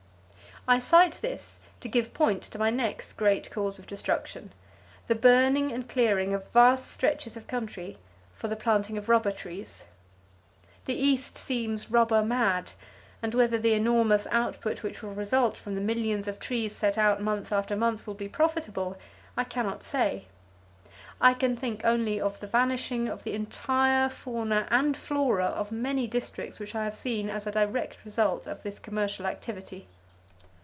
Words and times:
I 0.67 0.77
cite 0.77 1.13
this 1.23 1.59
to 1.79 1.89
give 1.89 2.13
point 2.13 2.43
to 2.43 2.59
my 2.59 2.69
next 2.69 3.13
great 3.13 3.49
cause 3.49 3.79
of 3.79 3.87
destruction; 3.87 4.53
the 5.07 5.15
burning 5.15 5.71
and 5.71 5.89
clearing 5.89 6.35
of 6.35 6.51
vast 6.51 6.91
stretches 6.91 7.35
of 7.35 7.47
country 7.47 7.97
for 8.35 8.47
the 8.47 8.55
planting 8.55 8.95
of 8.95 9.09
rubber 9.09 9.31
trees. 9.31 9.85
The 10.85 10.93
East 10.93 11.35
seems 11.35 11.89
rubber 11.89 12.21
mad, 12.23 12.73
and 13.23 13.33
whether 13.33 13.57
the 13.57 13.73
enormous 13.73 14.27
output 14.29 14.83
which 14.83 15.01
will 15.01 15.15
result 15.15 15.57
from 15.57 15.73
the 15.73 15.81
millions 15.81 16.27
of 16.27 16.37
trees 16.39 16.75
set 16.75 16.95
out 16.95 17.19
month 17.19 17.51
after 17.51 17.75
month 17.75 18.05
will 18.05 18.13
be 18.13 18.29
profitable, 18.29 18.99
I 19.35 19.43
cannot 19.45 19.81
say. 19.81 20.25
I 21.19 21.33
can 21.33 21.57
think 21.57 21.81
only 21.83 22.21
of 22.21 22.39
the 22.39 22.45
vanishing 22.45 23.09
of 23.09 23.23
the 23.23 23.33
entire 23.33 24.09
fauna 24.09 24.67
and 24.69 24.95
flora 24.95 25.45
of 25.45 25.71
many 25.71 26.05
districts 26.05 26.59
which 26.59 26.75
I 26.75 26.83
have 26.83 26.95
seen 26.95 27.31
as 27.31 27.47
a 27.47 27.51
direct 27.51 28.05
result 28.05 28.45
of 28.45 28.61
this 28.61 28.77
commercial 28.77 29.25
activity. 29.25 29.87